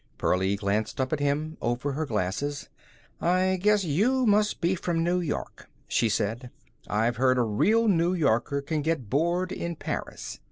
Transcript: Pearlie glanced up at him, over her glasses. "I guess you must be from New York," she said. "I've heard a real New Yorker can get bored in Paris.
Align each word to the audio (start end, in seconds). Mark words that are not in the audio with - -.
Pearlie 0.17 0.55
glanced 0.55 0.99
up 0.99 1.13
at 1.13 1.19
him, 1.19 1.57
over 1.61 1.91
her 1.91 2.07
glasses. 2.07 2.69
"I 3.21 3.59
guess 3.61 3.83
you 3.83 4.25
must 4.25 4.59
be 4.59 4.73
from 4.73 5.03
New 5.03 5.19
York," 5.19 5.69
she 5.87 6.09
said. 6.09 6.49
"I've 6.87 7.17
heard 7.17 7.37
a 7.37 7.43
real 7.43 7.87
New 7.87 8.15
Yorker 8.15 8.61
can 8.63 8.81
get 8.81 9.11
bored 9.11 9.51
in 9.51 9.75
Paris. 9.75 10.39